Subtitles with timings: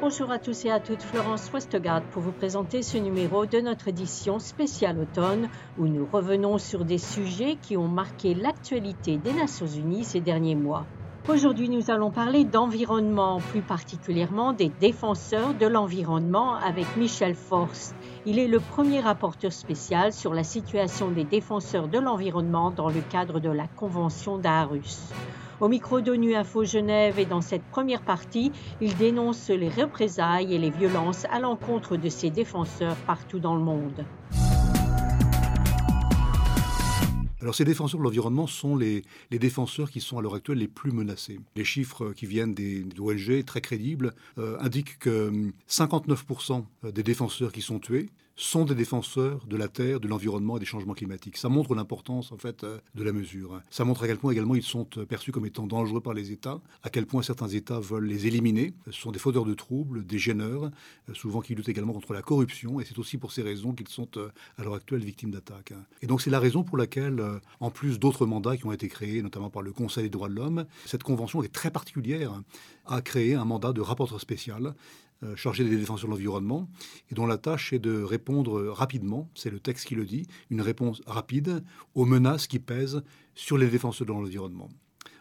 [0.00, 3.88] Bonjour à tous et à toutes, Florence Westgard pour vous présenter ce numéro de notre
[3.88, 5.48] édition spéciale automne
[5.78, 10.56] où nous revenons sur des sujets qui ont marqué l'actualité des Nations Unies ces derniers
[10.56, 10.86] mois.
[11.26, 17.94] Aujourd'hui, nous allons parler d'environnement, plus particulièrement des défenseurs de l'environnement avec Michel Force.
[18.26, 23.00] Il est le premier rapporteur spécial sur la situation des défenseurs de l'environnement dans le
[23.00, 25.14] cadre de la Convention d'Aarhus.
[25.60, 30.58] Au micro d'ONU Info Genève et dans cette première partie, il dénonce les représailles et
[30.58, 34.04] les violences à l'encontre de ces défenseurs partout dans le monde.
[37.44, 40.92] Alors ces défenseurs de l'environnement sont les, défenseurs qui sont à l'heure actuelle les plus
[40.92, 41.38] menacés.
[41.56, 45.30] Les chiffres qui viennent des, ONG très crédibles euh, indiquent que
[45.68, 50.56] 59% hum, des défenseurs qui sont tués sont des défenseurs de la terre, de l'environnement
[50.56, 51.36] et des changements climatiques.
[51.36, 53.60] Ça montre l'importance en fait euh, de la mesure.
[53.70, 56.32] Ça montre à quel point également ils sont euh, perçus comme étant dangereux par les
[56.32, 58.74] États, à quel point certains États veulent les éliminer.
[58.86, 62.22] Ce sont des fauteurs de troubles, des gêneurs, euh, souvent qui luttent également contre la
[62.22, 64.08] corruption, et c'est aussi pour ces raisons qu'ils sont
[64.58, 65.72] à l'heure actuelle victimes d'attaques.
[66.02, 67.22] Et donc c'est la raison pour laquelle,
[67.60, 70.34] en plus d'autres mandats qui ont été créés, notamment par le Conseil des droits de
[70.34, 72.42] l'homme, cette convention est très particulière,
[72.86, 74.74] a créé un mandat de rapporteur spécial
[75.13, 76.68] euh, chargé des défenseurs de l'environnement
[77.10, 80.60] et dont la tâche est de répondre rapidement, c'est le texte qui le dit, une
[80.60, 81.64] réponse rapide
[81.94, 83.02] aux menaces qui pèsent
[83.34, 84.68] sur les défenseurs de l'environnement.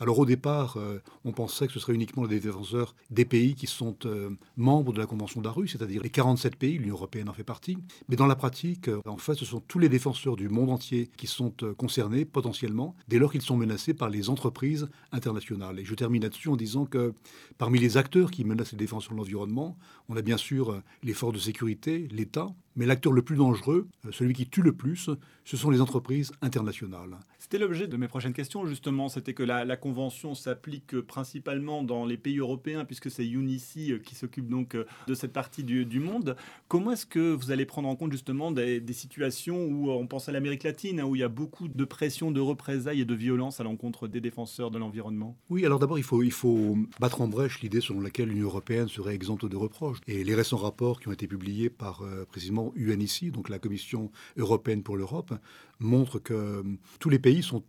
[0.00, 3.68] Alors au départ, euh, on pensait que ce serait uniquement les défenseurs des pays qui
[3.68, 7.44] sont euh, membres de la Convention d'Arus, c'est-à-dire les 47 pays, l'Union européenne en fait
[7.44, 7.78] partie.
[8.08, 11.10] Mais dans la pratique, euh, en fait, ce sont tous les défenseurs du monde entier
[11.16, 15.78] qui sont concernés potentiellement, dès lors qu'ils sont menacés par les entreprises internationales.
[15.78, 17.14] Et je termine là-dessus en disant que
[17.56, 21.34] parmi les acteurs qui menacent les défenseurs de l'environnement, on a bien sûr les forces
[21.34, 25.10] de sécurité, l'État, mais l'acteur le plus dangereux, celui qui tue le plus,
[25.44, 27.18] ce sont les entreprises internationales.
[27.38, 29.08] C'était l'objet de mes prochaines questions, justement.
[29.08, 33.98] C'était que la, la convention s'applique principalement dans les pays européens, puisque c'est UNICI euh,
[33.98, 36.36] qui s'occupe donc euh, de cette partie du, monde.
[36.68, 40.28] Comment est-ce que vous allez prendre en compte justement des, situations où euh, on pense
[40.28, 43.14] à l'Amérique latine, hein, où il y a beaucoup de pression, de représailles et de
[43.14, 45.36] violence à l'encontre des défenseurs de l'environnement?
[45.50, 48.88] Oui, alors d'abord, il faut, il faut battre en brèche l'idée selon laquelle l'Union européenne
[48.88, 49.98] serait exempte de reproches.
[50.06, 54.82] Et les récents rapports qui ont été publiés par précisément UNICI, donc la Commission européenne
[54.82, 55.34] pour l'Europe,
[55.80, 56.62] montrent que
[57.00, 57.64] tous les pays sont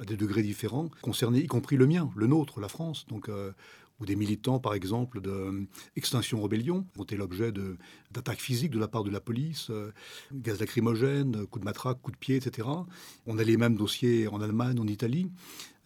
[0.00, 3.06] à des degrés différents concernés, y compris le mien, le nôtre, la France.
[3.08, 3.52] Donc, euh,
[4.06, 5.66] des militants, par exemple, de euh,
[5.96, 7.52] Extinction Rebellion, ont été l'objet
[8.10, 9.92] d'attaques physiques de la part de la police, euh,
[10.32, 12.68] gaz lacrymogène, coups de matraque, coups de pied, etc.
[13.26, 15.30] On a les mêmes dossiers en Allemagne, en Italie.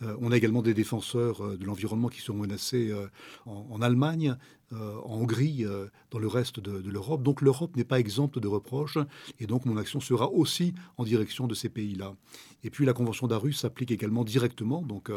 [0.02, 3.06] Euh, on a également des défenseurs euh, de l'environnement qui sont menacés euh,
[3.46, 4.36] en, Allemagne,
[4.72, 5.64] en Hongrie,
[6.10, 7.22] dans le reste de, l'Europe.
[7.22, 8.98] Donc l'Europe n'est pas exempte de reproches
[9.38, 12.16] et donc mon action sera aussi en direction de ces pays-là.
[12.64, 15.12] Et puis la Convention d'Arus s'applique également directement donc,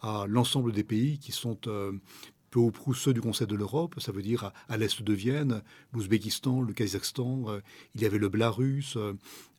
[0.00, 1.56] à l'ensemble des pays qui sont
[2.50, 5.62] peu ou prou ceux du Conseil de l'Europe, ça veut dire à, l'est de Vienne,
[5.92, 7.44] l'Ouzbékistan, le Kazakhstan,
[7.94, 8.98] il y avait le Belarus,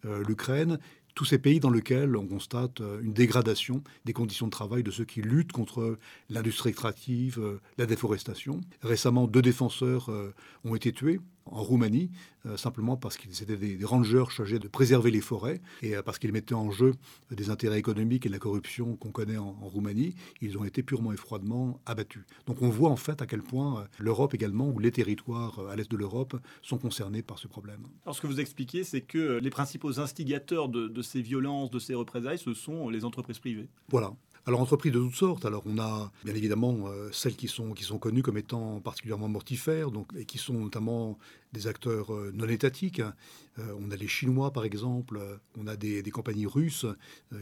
[0.03, 0.79] l'Ukraine,
[1.19, 4.89] tous ces pays dans lesquels on constate euh, une dégradation des conditions de travail de
[4.89, 5.97] ceux qui luttent contre
[6.29, 8.61] l'industrie extractive, euh, la déforestation.
[8.83, 11.19] Récemment, deux défenseurs euh, ont été tués
[11.51, 12.11] en Roumanie,
[12.45, 16.19] euh, simplement parce qu'ils étaient des, rangers chargés de préserver les forêts et euh, parce
[16.19, 16.93] qu'ils mettaient en jeu
[17.31, 21.11] des intérêts économiques et de la corruption qu'on connaît en, Roumanie, ils ont été purement
[21.11, 22.23] et froidement abattus.
[22.47, 25.75] Donc on voit en fait à quel point euh, l'Europe également, ou les territoires à
[25.75, 27.81] l'est de l'Europe, sont concernés par ce problème.
[28.05, 31.79] Alors ce que vous expliquez, c'est que les principaux instigateurs de, de ces violences, de
[31.79, 33.69] ces représailles, ce sont les entreprises privées.
[33.89, 34.13] Voilà.
[34.45, 35.45] Alors entreprises de toutes sortes.
[35.45, 40.07] Alors on a bien évidemment euh, celles qui sont, connues comme étant particulièrement mortifères, donc,
[40.17, 41.17] et qui sont notamment
[41.51, 42.99] des acteurs euh, non étatiques.
[42.99, 45.19] Euh, on a les Chinois par exemple,
[45.57, 46.85] on a des, compagnies russes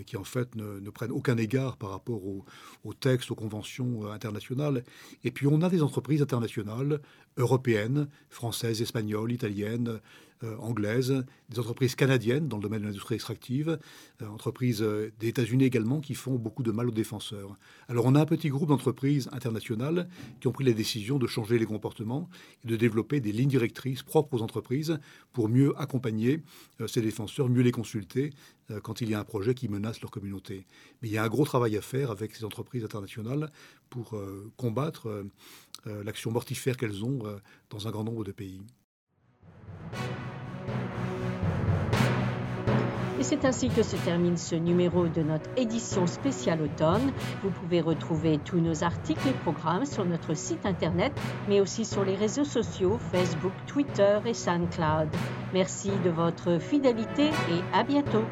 [0.05, 4.83] qui en fait ne, prennent aucun égard par rapport aux textes, aux conventions internationales.
[5.23, 6.99] Et puis on a des entreprises internationales,
[7.37, 9.99] européennes, françaises, espagnoles, italiennes,
[10.59, 13.79] anglaises, des entreprises canadiennes dans le domaine de l'industrie extractive,
[14.21, 17.57] euh, entreprises euh, des États-Unis également qui font beaucoup de mal aux défenseurs.
[17.87, 21.57] Alors on a un petit groupe d'entreprises internationales qui ont pris la décision de changer
[21.57, 22.29] les comportements
[22.63, 24.99] et de développer des lignes directrices propres aux entreprises
[25.33, 26.41] pour mieux accompagner
[26.87, 28.31] ces défenseurs, mieux les consulter
[28.83, 30.65] quand il y a un projet qui menace leur communauté.
[31.01, 33.51] Mais il y a un gros travail à faire avec ces entreprises internationales
[33.89, 34.19] pour
[34.57, 35.25] combattre
[35.85, 37.23] l'action mortifère qu'elles ont
[37.69, 38.61] dans un grand nombre de pays.
[43.19, 47.11] Et c'est ainsi que se termine ce numéro de notre édition spéciale automne.
[47.41, 51.11] Vous pouvez retrouver tous nos articles et programmes sur notre site internet,
[51.49, 55.09] mais aussi sur les réseaux sociaux Facebook, Twitter et SoundCloud.
[55.53, 58.23] Merci de votre fidélité et à bientôt.